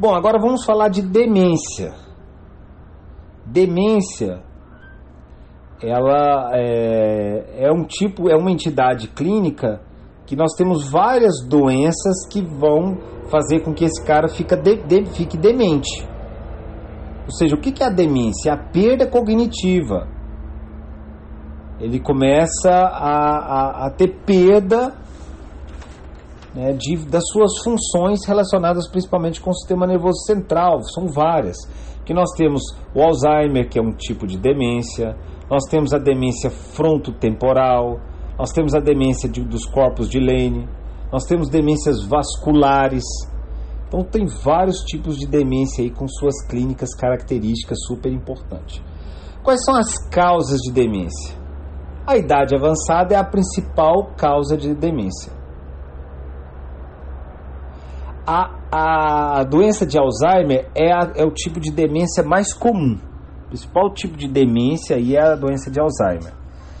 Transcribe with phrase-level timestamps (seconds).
[0.00, 1.92] Bom, agora vamos falar de demência.
[3.44, 4.40] Demência,
[5.82, 9.80] ela é, é um tipo, é uma entidade clínica
[10.24, 12.96] que nós temos várias doenças que vão
[13.28, 16.06] fazer com que esse cara fique, de, de, fique demente.
[17.24, 18.50] Ou seja, o que é a demência?
[18.50, 20.06] É a perda cognitiva.
[21.80, 24.94] Ele começa a, a, a ter perda
[26.58, 30.82] né, de, das suas funções relacionadas principalmente com o sistema nervoso central.
[30.82, 31.56] São várias.
[32.04, 32.62] Que nós temos
[32.92, 35.16] o Alzheimer, que é um tipo de demência.
[35.48, 38.00] Nós temos a demência frontotemporal.
[38.36, 40.68] Nós temos a demência de, dos corpos de Lane.
[41.12, 43.04] Nós temos demências vasculares.
[43.86, 48.82] Então tem vários tipos de demência aí com suas clínicas características super importantes.
[49.44, 51.38] Quais são as causas de demência?
[52.04, 55.37] A idade avançada é a principal causa de demência.
[58.30, 62.98] A, a doença de Alzheimer é, a, é o tipo de demência mais comum.
[63.46, 66.34] O principal tipo de demência aí é a doença de Alzheimer.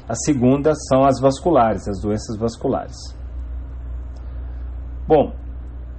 [0.06, 2.96] A segunda são as vasculares, as doenças vasculares.
[5.06, 5.32] Bom,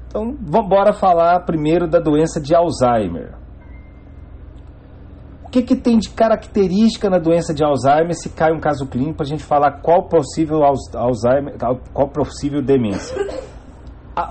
[0.07, 3.33] então vamos embora falar primeiro da doença de Alzheimer.
[5.43, 9.15] O que, que tem de característica na doença de Alzheimer se cai um caso clínico
[9.15, 11.57] para a gente falar qual possível Alzheimer,
[11.91, 13.17] qual possível demência?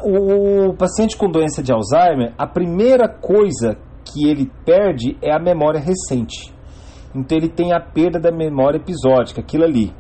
[0.03, 5.81] O paciente com doença de Alzheimer, a primeira coisa que ele perde é a memória
[5.81, 6.53] recente.
[7.15, 9.95] Então ele tem a perda da memória episódica, aquilo ali.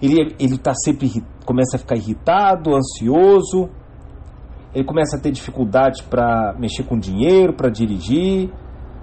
[0.00, 1.08] Ele ele está sempre
[1.44, 3.68] começa a ficar irritado, ansioso.
[4.74, 8.50] Ele começa a ter dificuldade para mexer com dinheiro, para dirigir,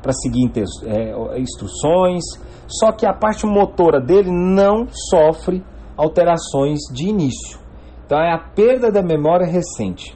[0.01, 0.51] para seguir
[0.85, 2.23] é, instruções.
[2.67, 5.63] Só que a parte motora dele não sofre
[5.95, 7.60] alterações de início.
[8.11, 10.13] Então é a perda da memória recente.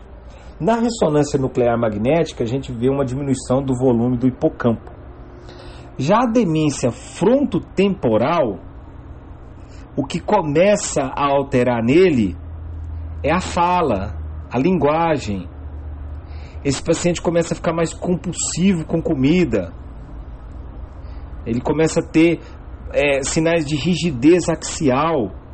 [0.59, 4.91] Na ressonância nuclear magnética, a gente vê uma diminuição do volume do hipocampo.
[5.97, 8.59] Já a demência frontotemporal,
[9.95, 12.35] o que começa a alterar nele
[13.23, 14.13] é a fala,
[14.51, 15.47] a linguagem.
[16.65, 19.71] Esse paciente começa a ficar mais compulsivo com comida.
[21.45, 22.41] Ele começa a ter
[22.91, 25.44] é, sinais de rigidez axial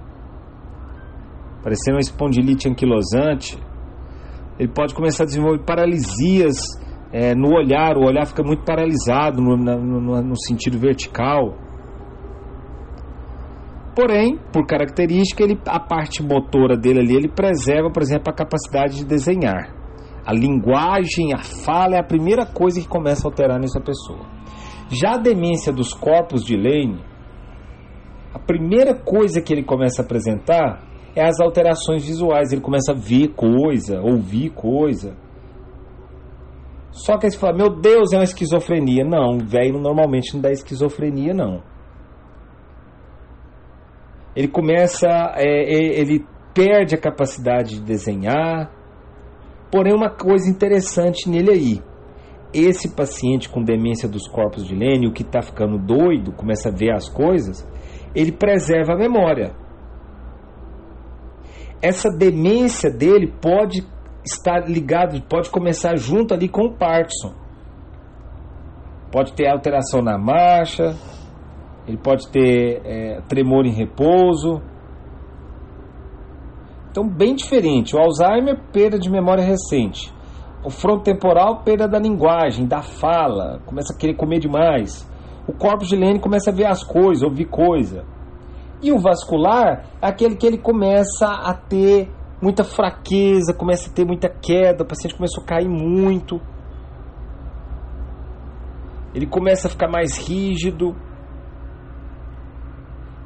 [1.63, 3.57] parecendo uma espondilite anquilosante.
[4.59, 6.57] Ele pode começar a desenvolver paralisias
[7.11, 11.57] é, no olhar, o olhar fica muito paralisado no, no, no sentido vertical.
[13.95, 18.95] Porém, por característica, ele, a parte motora dele ali, ele preserva, por exemplo, a capacidade
[18.95, 19.75] de desenhar.
[20.25, 24.25] A linguagem, a fala é a primeira coisa que começa a alterar nessa pessoa.
[24.89, 27.03] Já a demência dos corpos de Lane,
[28.33, 32.51] a primeira coisa que ele começa a apresentar é as alterações visuais.
[32.51, 35.15] Ele começa a ver coisa, ouvir coisa.
[36.91, 39.03] Só que aí você fala, meu Deus, é uma esquizofrenia.
[39.03, 41.63] Não, velho normalmente não dá esquizofrenia, não.
[44.35, 48.71] Ele começa, é, ele perde a capacidade de desenhar.
[49.71, 51.81] Porém, uma coisa interessante nele aí.
[52.53, 56.71] Esse paciente com demência dos corpos de Lênin, o que está ficando doido, começa a
[56.71, 57.65] ver as coisas,
[58.13, 59.55] ele preserva a memória
[61.81, 63.85] essa demência dele pode
[64.23, 67.33] estar ligado, pode começar junto ali com o Parkinson.
[69.11, 70.95] Pode ter alteração na marcha,
[71.87, 74.61] ele pode ter é, tremor em repouso.
[76.89, 77.95] Então, bem diferente.
[77.95, 80.13] O Alzheimer, perda de memória recente.
[80.63, 85.09] O frontotemporal, perda da linguagem, da fala, começa a querer comer demais.
[85.47, 88.05] O corpo de Lene começa a ver as coisas, ouvir coisa.
[88.81, 92.09] E o vascular é aquele que ele começa a ter
[92.41, 96.41] muita fraqueza, começa a ter muita queda, o paciente começou a cair muito.
[99.13, 100.95] Ele começa a ficar mais rígido.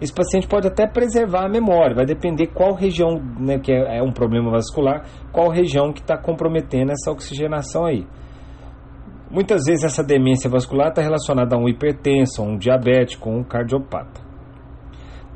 [0.02, 4.04] Esse paciente pode até preservar a memória, vai depender qual região, né, que é, é
[4.04, 8.06] um problema vascular, qual região que está comprometendo essa oxigenação aí.
[9.32, 13.44] Muitas vezes essa demência vascular está relacionada a um hipertenso, a um diabético, a um
[13.44, 14.22] cardiopata.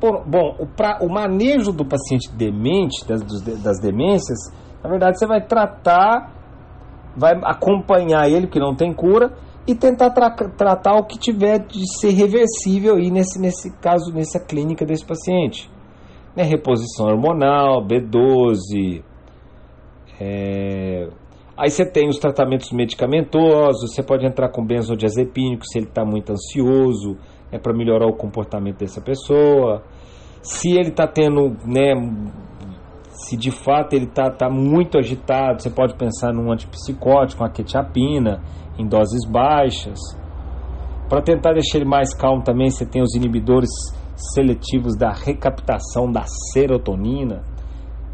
[0.00, 3.22] Por, bom, o, pra, o manejo do paciente demente, das,
[3.62, 4.38] das demências,
[4.82, 6.32] na verdade você vai tratar,
[7.16, 9.32] vai acompanhar ele, que não tem cura,
[9.66, 14.40] e tentar tra tratar o que tiver de ser reversível aí nesse, nesse caso, nessa
[14.40, 15.70] clínica desse paciente.
[16.34, 19.02] Né, reposição hormonal, B12.
[20.20, 21.08] É...
[21.56, 26.32] Aí você tem os tratamentos medicamentosos, você pode entrar com benzodiazepínico se ele está muito
[26.32, 27.18] ansioso,
[27.52, 29.82] é para melhorar o comportamento dessa pessoa.
[30.42, 31.94] Se ele está tendo, né,
[33.10, 38.40] se de fato ele está tá muito agitado, você pode pensar num antipsicótico, uma quetiapina,
[38.78, 39.98] em doses baixas.
[41.08, 43.68] Para tentar deixar ele mais calmo também, você tem os inibidores
[44.34, 47.42] seletivos da recaptação da serotonina,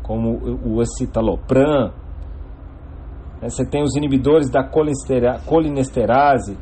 [0.03, 1.93] como o escitalopram.
[3.41, 6.57] Né, você tem os inibidores da colinesterase,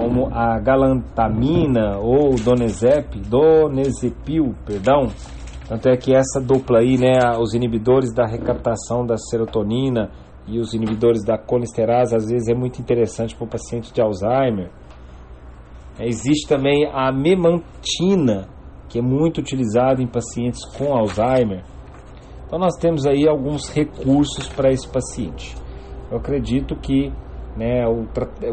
[0.00, 5.08] como a galantamina ou donezep, donezepil, perdão.
[5.68, 10.10] Tanto é que essa dupla aí, né, os inibidores da recaptação da serotonina
[10.48, 14.70] e os inibidores da colinesterase, às vezes é muito interessante para o paciente de Alzheimer.
[16.00, 18.48] Existe também a memantina,
[18.88, 21.62] que é muito utilizada em pacientes com Alzheimer.
[22.46, 25.54] Então nós temos aí alguns recursos para esse paciente.
[26.10, 27.12] Eu acredito que
[27.56, 28.02] né, o,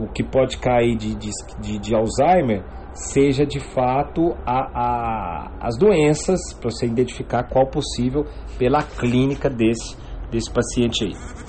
[0.03, 2.63] o que pode cair de, de, de Alzheimer
[2.93, 8.25] seja de fato a, a, as doenças, para você identificar qual possível
[8.57, 9.95] pela clínica desse,
[10.31, 11.46] desse paciente aí.